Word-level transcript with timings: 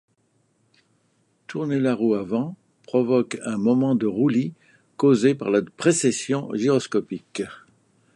Tourner 1.45 1.79
la 1.79 1.93
roue 1.93 2.15
avant 2.15 2.55
provoque 2.87 3.37
un 3.45 3.57
moment 3.59 3.93
de 3.93 4.07
roulis 4.07 4.55
causé 4.97 5.35
par 5.35 5.51
la 5.51 5.61
précession 5.61 6.49
gyroscopique. 6.55 7.43